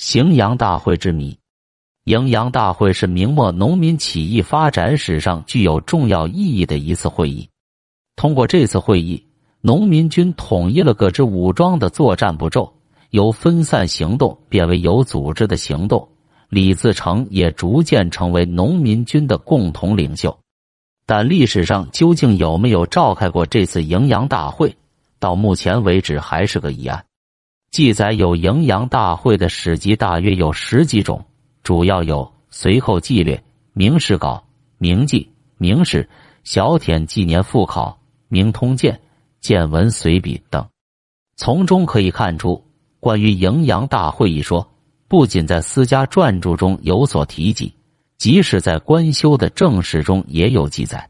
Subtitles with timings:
[0.00, 1.38] 荥阳大会之谜。
[2.06, 7.46] 荥阳大会是明末农民起义发展史上具有重要意义的一次会议。
[8.16, 9.22] 通过这次会议，
[9.60, 12.72] 农民军统一了各支武装的作战步骤，
[13.10, 16.08] 由分散行动变为有组织的行动。
[16.48, 20.36] 李自成也逐渐成为农民军的共同领袖。
[21.04, 24.74] 但历史上究竟有没有召开过这次荥阳大会，
[25.18, 27.04] 到目前为止还是个疑案。
[27.70, 31.24] 记载有荥阳大会的史籍大约有十几种。
[31.62, 33.36] 主要有《随后纪略》
[33.74, 34.34] 《明史稿》
[34.78, 35.20] 《明记》
[35.56, 36.02] 《明史》
[36.42, 37.90] 《小舔纪年复考》
[38.28, 38.94] 《明通鉴》
[39.40, 40.66] 《见闻随笔》等。
[41.36, 42.64] 从中可以看出，
[42.98, 44.68] 关于荥阳大会一说，
[45.06, 47.72] 不仅在私家传著中有所提及，
[48.18, 51.08] 即使在官修的正史中也有记载。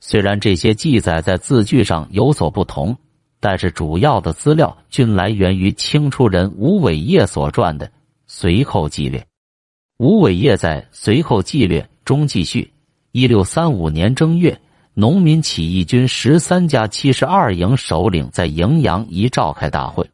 [0.00, 2.96] 虽然这些记载在字句上有所不同，
[3.44, 7.86] 但是主要的资料均来源于清初人吴伟业所撰的
[8.26, 9.20] 《随后纪略》。
[9.98, 12.72] 吴伟业在《随后纪略》中记叙：
[13.12, 14.58] 一六三五年正月，
[14.94, 20.08] 农民起义军十三家七十二营首领在荥阳一召开大会。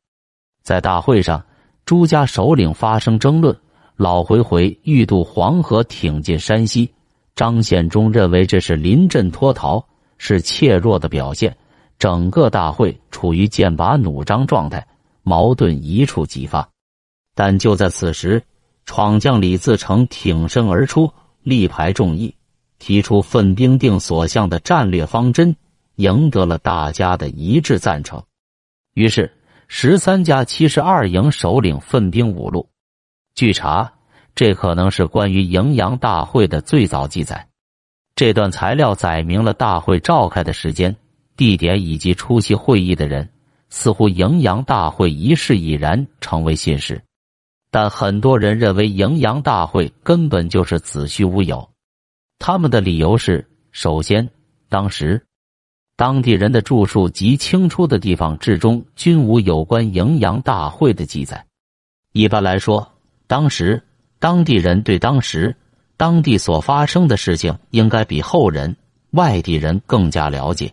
[0.65, 1.41] 在大会上，
[1.87, 3.57] 朱家首领发生争论。
[3.95, 6.93] 老回回欲渡黄河，挺进山西。
[7.37, 9.87] 张献忠认为这是临阵脱逃，
[10.19, 11.57] 是怯弱的表现。
[12.01, 14.85] 整个大会处于剑拔弩张状态，
[15.23, 16.69] 矛盾一触即发。
[17.37, 18.43] 但就在此时。
[18.87, 21.09] 闯将李自成挺身而出，
[21.43, 22.35] 力排众议，
[22.81, 25.55] 提出分兵定所向的战略方针，
[25.97, 28.21] 赢得了大家的一致赞成。
[28.95, 29.33] 于是，
[29.69, 32.69] 十三家七十二营首领分兵五路。
[33.37, 33.93] 据查，
[34.35, 37.47] 这可能是关于荥阳大会的最早记载。
[38.17, 40.97] 这段材料载明了大会召开的时间、
[41.41, 43.27] 地点以及出席会议的人，
[43.71, 47.03] 似乎荥阳大会一事已然成为信实。
[47.71, 51.71] 但很多人认为荥阳大会根本就是子虚乌有，
[52.39, 54.29] 他们的理由是：首先，
[54.69, 55.25] 当时
[55.97, 61.47] 当地人的著述及清初的地方志中均无有关荥阳大会的记载。
[62.13, 62.87] 一般来说，
[63.27, 63.83] 当时
[64.19, 65.57] 当地人对当时
[65.97, 68.77] 当地所发生的事情应该比后人
[69.13, 70.71] 外地人更加了解。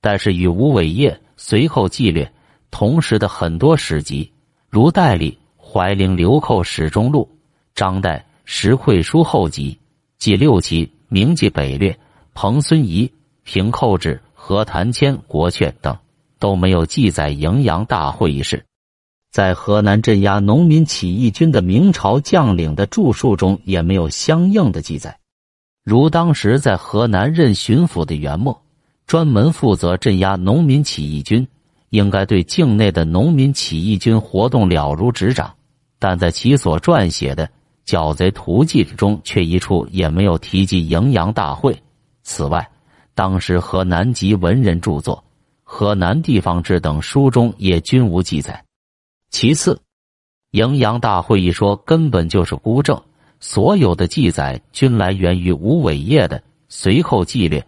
[0.00, 2.30] 但是与吴伟业随后纪略
[2.70, 4.32] 同时的很多史籍，
[4.68, 5.36] 如戴笠。
[5.72, 7.30] 怀陵流寇史中录、
[7.76, 9.78] 张岱石会书后集、
[10.18, 11.96] 记六旗明记北略、
[12.34, 13.08] 彭孙仪
[13.44, 15.96] 平寇志何谭谦国阙等
[16.40, 18.64] 都没有记载荥阳大会一事。
[19.30, 25.20] 在河南镇压农民起义军的明朝将领的著述中也没有相应的记载。
[25.84, 28.60] 如当时在河南任巡抚的袁默，
[29.10, 31.48] 专门负责镇压农民起义军，
[31.88, 35.52] 应该对境内的农民起义军活动了如指掌。
[35.98, 37.44] 但在其所撰写的
[37.84, 41.76] 《剿贼图记》之中，却一处也没有提及荥阳大会。
[42.22, 42.70] 此外，
[43.12, 45.16] 当时河南籍文人著作
[45.64, 48.64] 《河南地方志》等书中也均无记载。
[49.28, 49.80] 其次，
[50.52, 53.02] 荥阳大会一说根本就是孤证，
[53.40, 56.38] 所有的记载均来源于吴伟业的
[56.68, 57.58] 《随后纪略》，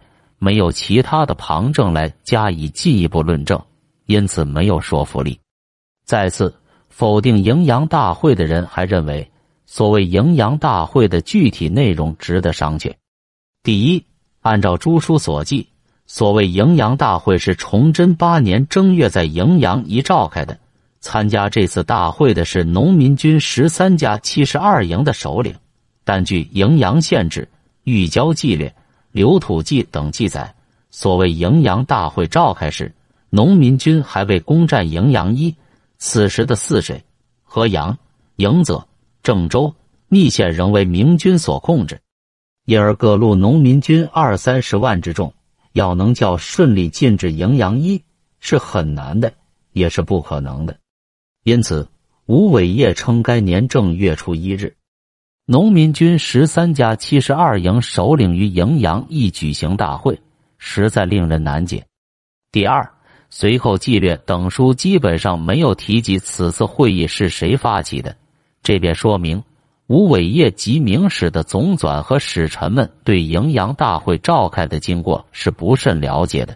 [0.43, 3.59] 没有其他的旁证来加以进一步论证，
[4.07, 5.39] 因此没有说服力。
[6.05, 6.53] 再次。
[6.95, 9.31] 否定荥阳大会的人还认为，
[9.65, 12.93] 所谓荥阳大会的具体内容值得商榷。
[13.63, 14.05] 第一，
[14.41, 15.67] 按照朱书所记，
[16.05, 20.55] 所谓荥阳大会是崇祯八年正月在荥阳一召开的。
[20.99, 25.55] 参加这次大会的是农民军十三家七十二营的首领，
[26.03, 27.41] 但据《荥阳县志》
[27.85, 28.67] 《玉交纪略》
[29.13, 30.55] 《刘土记》等记载，
[30.89, 32.95] 所谓荥阳大会召开时，
[33.29, 35.55] 农民军还未攻占荥阳一。
[35.99, 37.03] 此时的泗水、
[37.43, 37.99] 河阳、
[38.37, 38.87] 迎泽、
[39.21, 39.75] 郑州、
[40.07, 42.01] 密县仍为明军所控制，
[42.65, 45.31] 因而各路农民军二三十万之众，
[45.73, 48.01] 要能叫顺利进至荥阳一
[48.39, 49.31] 是很难的，
[49.73, 50.75] 也是不可能的。
[51.43, 51.87] 因此，
[52.25, 54.75] 吴伟业称该年正月初一日，
[55.45, 60.17] 农民军十三家七十二营首领于荥阳一举行大会，
[60.57, 61.85] 实在令人难解。
[62.51, 62.89] 第二。
[63.35, 68.15] 随后纪略等书基本上没有提及此次会议是谁发起的，
[68.61, 69.43] 这便说明
[69.87, 76.55] 吴伟业及明史的总纂和使臣们对荥阳大会召开的经过是不甚了解的。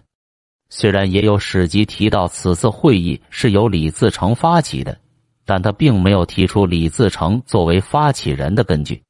[0.70, 4.96] 虽然也有史籍提到此次会议是由李自成发起的，
[5.48, 9.02] 但他并没有提出李自成作为发起人的根据。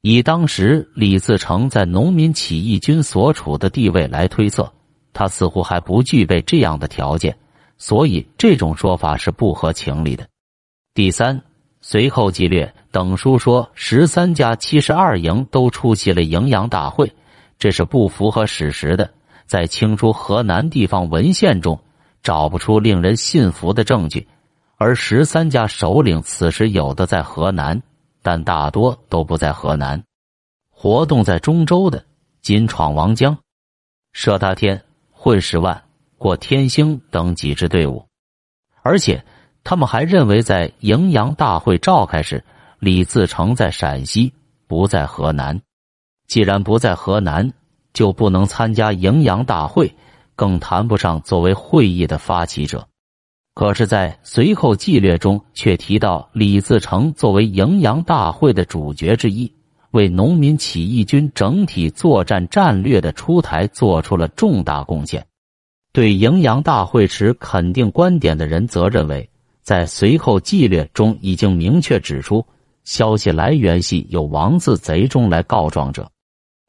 [0.00, 4.72] 以当时李自成在农民起义军所处的地位来推测。
[5.12, 7.36] 他似乎还不具备这样的条件，
[7.78, 10.24] 所以这种说法是不合情理的。
[10.94, 11.42] 第三，
[11.80, 17.12] 随后纪略等书说，十三家七十二营都出席了营阳大会，
[17.58, 19.10] 这是不符合史实的。
[19.46, 21.78] 在清初河南地方文献中，
[22.22, 24.28] 找不出令人信服的证据。
[24.84, 27.80] 而十三家首领此时有的在河南，
[28.20, 30.02] 但大多都不在河南，
[30.70, 32.04] 活动在中州的，
[32.40, 33.38] 仅闯王江、
[34.12, 34.82] 射大天、
[35.12, 35.80] 混十万、
[36.18, 38.04] 过天星等几支队伍，
[38.82, 39.24] 而且。
[39.62, 42.44] 他们还认为，在迎阳大会召开时，
[42.80, 44.34] 李自成在陕西，
[44.66, 45.62] 不在河南。
[46.26, 47.52] 既然不在河南，
[47.92, 49.94] 就不能参加迎阳大会，
[50.34, 52.88] 更谈不上作为会议的发起者。
[53.54, 59.52] 可是，在随后纪略中却提到，李自成作为迎阳大会的主角之一，
[59.90, 65.26] 为农民起义军整体作战战略的出台做出了重大贡献。
[65.92, 69.28] 对迎阳大会持肯定观点的人则认为。
[69.62, 72.44] 在随后纪略中已经明确指出，
[72.82, 76.10] 消息来源系有王字贼中来告状者，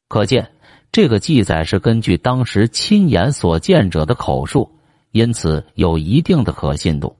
[0.08, 0.48] 可见
[0.92, 4.70] 这个记载是根据当时亲眼所见者的口述，
[5.14, 7.16] 因此有一定的可信度。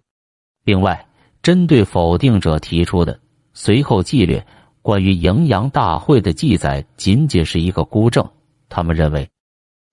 [0.64, 1.06] 另外，
[1.42, 3.18] 针对否定者提出的
[3.52, 4.44] 随后纪略
[4.82, 8.28] 关于迎阳大会的记载仅仅是一个孤证，
[8.68, 9.30] 他们认为，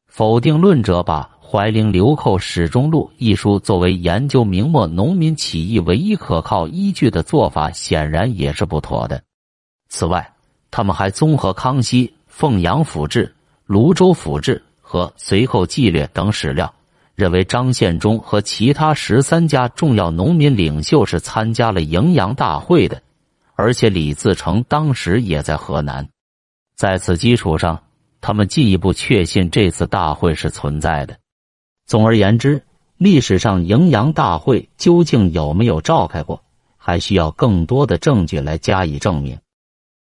[0.07, 1.29] 否定论者把。
[1.51, 9.21] 怀陵流寇始终录一书作为研究明末农民起义唯一可靠依据的做法，显然也是不妥的。
[9.89, 10.33] 此外，
[10.71, 16.73] 他们还综合康熙、凤阳府志、泸州府志和随后纪略等史料，
[17.21, 23.03] 认为张献忠和其他十三家重要农民领袖是参加了迎阳大会的，
[23.53, 26.09] 而且李自成当时也在河南。
[26.75, 27.83] 在此基础上，
[28.21, 31.15] 他们进一步确信这次大会是存在的。
[31.85, 32.63] 总而言之，
[32.97, 36.41] 历史上迎阳大会究竟有没有召开过，
[36.75, 39.37] 还需要更多的证据来加以证明。